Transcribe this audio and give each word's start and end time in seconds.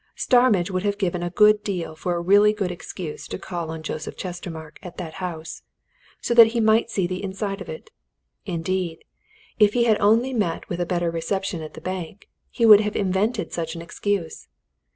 Starmidge 0.15 0.71
would 0.71 0.81
have 0.81 0.97
given 0.97 1.21
a 1.21 1.29
good 1.29 1.63
deal 1.63 1.95
for 1.95 2.15
a 2.15 2.21
really 2.21 2.53
good 2.53 2.71
excuse 2.71 3.27
to 3.27 3.37
call 3.37 3.69
on 3.69 3.83
Joseph 3.83 4.17
Chestermarke 4.17 4.79
at 4.81 4.97
that 4.97 5.13
house, 5.21 5.61
so 6.19 6.33
that 6.33 6.47
he 6.57 6.59
might 6.59 6.89
see 6.89 7.05
the 7.05 7.23
inside 7.23 7.61
of 7.61 7.69
it: 7.69 7.91
indeed, 8.43 9.03
if 9.59 9.73
he 9.73 9.83
had 9.83 9.99
only 9.99 10.33
met 10.33 10.67
with 10.69 10.81
a 10.81 10.87
better 10.87 11.11
reception 11.11 11.61
at 11.61 11.75
the 11.75 11.81
bank, 11.81 12.27
he 12.49 12.65
would 12.65 12.79
have 12.79 12.95
invented 12.95 13.53
such 13.53 13.75
an 13.75 13.81
excuse. 13.83 14.47